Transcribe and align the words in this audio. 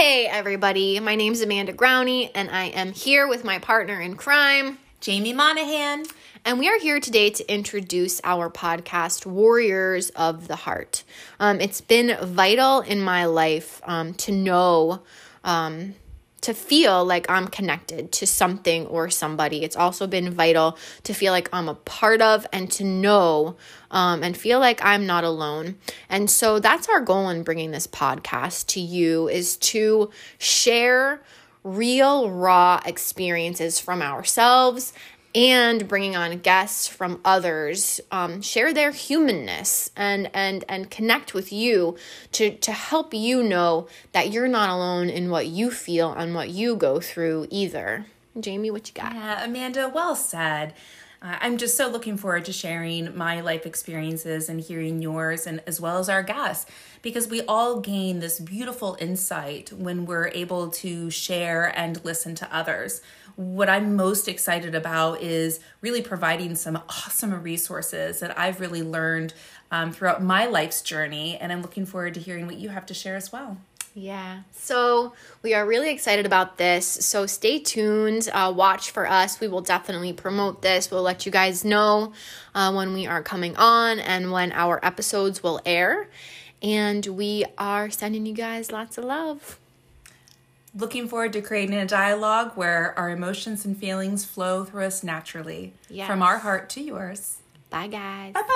Hey, 0.00 0.28
everybody. 0.28 1.00
My 1.00 1.16
name's 1.16 1.40
Amanda 1.40 1.72
Growney, 1.72 2.30
and 2.32 2.48
I 2.52 2.66
am 2.66 2.92
here 2.92 3.26
with 3.26 3.42
my 3.42 3.58
partner 3.58 4.00
in 4.00 4.14
crime, 4.14 4.78
Jamie 5.00 5.32
Monahan. 5.32 6.04
And 6.44 6.60
we 6.60 6.68
are 6.68 6.78
here 6.78 7.00
today 7.00 7.30
to 7.30 7.52
introduce 7.52 8.20
our 8.22 8.48
podcast, 8.48 9.26
Warriors 9.26 10.10
of 10.10 10.46
the 10.46 10.54
Heart. 10.54 11.02
Um, 11.40 11.60
it's 11.60 11.80
been 11.80 12.16
vital 12.22 12.82
in 12.82 13.00
my 13.00 13.24
life 13.24 13.82
um, 13.86 14.14
to 14.14 14.30
know. 14.30 15.02
Um, 15.42 15.96
to 16.40 16.54
feel 16.54 17.04
like 17.04 17.28
I'm 17.28 17.48
connected 17.48 18.12
to 18.12 18.26
something 18.26 18.86
or 18.86 19.10
somebody. 19.10 19.64
It's 19.64 19.76
also 19.76 20.06
been 20.06 20.30
vital 20.30 20.78
to 21.04 21.14
feel 21.14 21.32
like 21.32 21.48
I'm 21.52 21.68
a 21.68 21.74
part 21.74 22.20
of 22.20 22.46
and 22.52 22.70
to 22.72 22.84
know 22.84 23.56
um, 23.90 24.22
and 24.22 24.36
feel 24.36 24.60
like 24.60 24.84
I'm 24.84 25.06
not 25.06 25.24
alone. 25.24 25.76
And 26.08 26.30
so 26.30 26.58
that's 26.58 26.88
our 26.88 27.00
goal 27.00 27.28
in 27.28 27.42
bringing 27.42 27.70
this 27.70 27.86
podcast 27.86 28.66
to 28.68 28.80
you 28.80 29.28
is 29.28 29.56
to 29.58 30.10
share 30.38 31.22
real, 31.64 32.30
raw 32.30 32.80
experiences 32.86 33.80
from 33.80 34.00
ourselves 34.00 34.92
and 35.38 35.86
bringing 35.86 36.16
on 36.16 36.36
guests 36.38 36.88
from 36.88 37.20
others 37.24 38.00
um, 38.10 38.42
share 38.42 38.74
their 38.74 38.90
humanness 38.90 39.88
and 39.96 40.28
and 40.34 40.64
and 40.68 40.90
connect 40.90 41.32
with 41.32 41.52
you 41.52 41.96
to 42.32 42.50
to 42.56 42.72
help 42.72 43.14
you 43.14 43.40
know 43.40 43.86
that 44.10 44.32
you're 44.32 44.48
not 44.48 44.68
alone 44.68 45.08
in 45.08 45.30
what 45.30 45.46
you 45.46 45.70
feel 45.70 46.12
and 46.12 46.34
what 46.34 46.50
you 46.50 46.74
go 46.74 46.98
through 46.98 47.46
either. 47.50 48.04
Jamie 48.40 48.72
what 48.72 48.88
you 48.88 48.94
got? 48.94 49.14
Yeah 49.14 49.44
amanda 49.44 49.88
well 49.94 50.16
said 50.16 50.74
uh, 51.20 51.36
I'm 51.40 51.56
just 51.56 51.76
so 51.76 51.88
looking 51.88 52.16
forward 52.16 52.44
to 52.46 52.52
sharing 52.52 53.16
my 53.16 53.40
life 53.40 53.66
experiences 53.66 54.48
and 54.48 54.60
hearing 54.60 55.02
yours, 55.02 55.46
and 55.46 55.62
as 55.66 55.80
well 55.80 55.98
as 55.98 56.08
our 56.08 56.22
guests, 56.22 56.70
because 57.02 57.28
we 57.28 57.42
all 57.42 57.80
gain 57.80 58.20
this 58.20 58.40
beautiful 58.40 58.96
insight 59.00 59.72
when 59.72 60.06
we're 60.06 60.28
able 60.28 60.70
to 60.70 61.10
share 61.10 61.72
and 61.76 62.04
listen 62.04 62.34
to 62.36 62.54
others 62.54 63.00
what 63.38 63.68
I'm 63.68 63.94
most 63.94 64.26
excited 64.26 64.74
about 64.74 65.22
is 65.22 65.60
really 65.80 66.02
providing 66.02 66.56
some 66.56 66.74
awesome 66.88 67.40
resources 67.40 68.18
that 68.18 68.36
I've 68.36 68.58
really 68.58 68.82
learned 68.82 69.32
um, 69.70 69.92
throughout 69.92 70.20
my 70.20 70.46
life's 70.46 70.82
journey. 70.82 71.38
And 71.38 71.52
I'm 71.52 71.62
looking 71.62 71.86
forward 71.86 72.14
to 72.14 72.20
hearing 72.20 72.46
what 72.46 72.56
you 72.56 72.70
have 72.70 72.84
to 72.86 72.94
share 72.94 73.14
as 73.14 73.30
well. 73.30 73.58
Yeah. 73.94 74.40
So 74.52 75.12
we 75.42 75.54
are 75.54 75.66
really 75.66 75.90
excited 75.90 76.26
about 76.26 76.58
this. 76.58 76.86
So 76.86 77.26
stay 77.26 77.58
tuned. 77.58 78.28
Uh, 78.32 78.52
watch 78.54 78.90
for 78.90 79.08
us. 79.08 79.40
We 79.40 79.48
will 79.48 79.60
definitely 79.60 80.12
promote 80.12 80.62
this. 80.62 80.90
We'll 80.90 81.02
let 81.02 81.26
you 81.26 81.32
guys 81.32 81.64
know 81.64 82.12
uh, 82.54 82.72
when 82.72 82.92
we 82.92 83.06
are 83.06 83.22
coming 83.22 83.56
on 83.56 83.98
and 83.98 84.30
when 84.30 84.52
our 84.52 84.84
episodes 84.84 85.42
will 85.42 85.60
air. 85.66 86.08
And 86.62 87.06
we 87.06 87.44
are 87.56 87.90
sending 87.90 88.26
you 88.26 88.34
guys 88.34 88.72
lots 88.72 88.98
of 88.98 89.04
love 89.04 89.58
looking 90.78 91.08
forward 91.08 91.32
to 91.32 91.40
creating 91.40 91.76
a 91.76 91.86
dialogue 91.86 92.52
where 92.54 92.96
our 92.98 93.10
emotions 93.10 93.64
and 93.64 93.76
feelings 93.76 94.24
flow 94.24 94.64
through 94.64 94.84
us 94.84 95.02
naturally 95.02 95.72
yes. 95.88 96.06
from 96.06 96.22
our 96.22 96.38
heart 96.38 96.68
to 96.70 96.80
yours. 96.80 97.38
Bye, 97.70 97.88
guys. 97.88 98.32
Bye 98.32 98.42
bye. 98.42 98.54